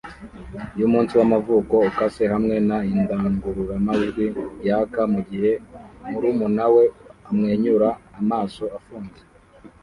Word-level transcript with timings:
yumunsi 0.79 1.13
wamavuko 1.19 1.75
ukase 1.89 2.23
hamwe 2.33 2.55
na 2.69 2.77
indangurura 2.91 3.75
majwi 3.87 4.25
yaka 4.67 5.01
mugihe 5.13 5.51
murumunawe 6.09 6.83
amwenyura 7.29 7.89
amaso 8.21 8.63
afunze 8.77 9.21